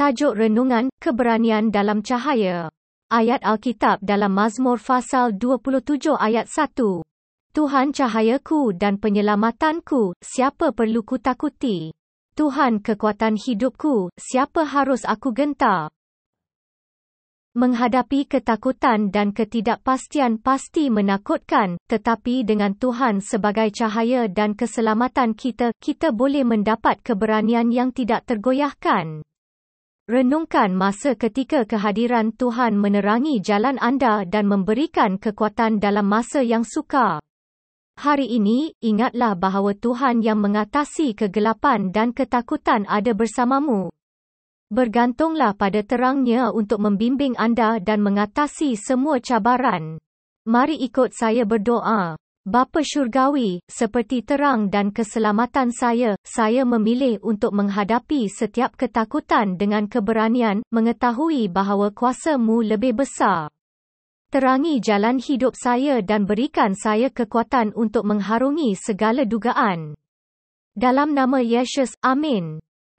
[0.00, 2.72] Tajuk Renungan, Keberanian dalam Cahaya.
[3.12, 7.04] Ayat Alkitab dalam Mazmur Fasal 27 ayat 1.
[7.52, 11.92] Tuhan cahayaku dan penyelamatanku, siapa perlu kutakuti?
[12.32, 15.92] Tuhan kekuatan hidupku, siapa harus aku gentar?
[17.52, 26.08] Menghadapi ketakutan dan ketidakpastian pasti menakutkan, tetapi dengan Tuhan sebagai cahaya dan keselamatan kita, kita
[26.08, 29.28] boleh mendapat keberanian yang tidak tergoyahkan.
[30.10, 37.22] Renungkan masa ketika kehadiran Tuhan menerangi jalan anda dan memberikan kekuatan dalam masa yang sukar.
[37.94, 43.94] Hari ini, ingatlah bahawa Tuhan yang mengatasi kegelapan dan ketakutan ada bersamamu.
[44.74, 50.02] Bergantunglah pada terangnya untuk membimbing anda dan mengatasi semua cabaran.
[50.42, 52.18] Mari ikut saya berdoa.
[52.48, 60.64] Bapa syurgawi, seperti terang dan keselamatan saya, saya memilih untuk menghadapi setiap ketakutan dengan keberanian,
[60.72, 63.52] mengetahui bahawa kuasamu lebih besar.
[64.32, 69.92] Terangi jalan hidup saya dan berikan saya kekuatan untuk mengharungi segala dugaan.
[70.72, 72.56] Dalam nama Yesus, Amin.